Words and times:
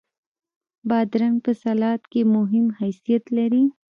بادرنګ 0.89 1.37
په 1.45 1.51
سلاد 1.63 2.01
کې 2.11 2.21
مهم 2.35 2.65
حیثیت 2.79 3.23
لري. 3.37 3.63